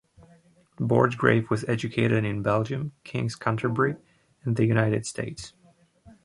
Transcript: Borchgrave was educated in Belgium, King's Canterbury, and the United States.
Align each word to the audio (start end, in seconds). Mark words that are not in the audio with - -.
Borchgrave 0.79 1.51
was 1.51 1.63
educated 1.67 2.25
in 2.25 2.41
Belgium, 2.41 2.91
King's 3.03 3.35
Canterbury, 3.35 3.97
and 4.43 4.55
the 4.55 4.65
United 4.65 5.05
States. 5.05 5.53